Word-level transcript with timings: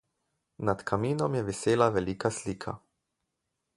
Nad 0.69 0.79
kaminom 0.91 1.37
je 1.39 1.43
visela 1.49 1.91
velika 1.99 2.33
slika. 2.39 2.75